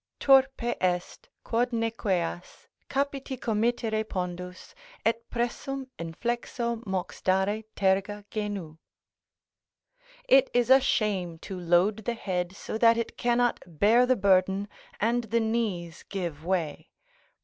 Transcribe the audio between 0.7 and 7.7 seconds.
est, quod nequeas, capiti committere pondus, Et pressum inflexo mox dare